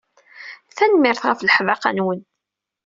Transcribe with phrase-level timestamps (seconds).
[0.77, 2.21] Tanemmirt ɣef leḥdaqa-nwen.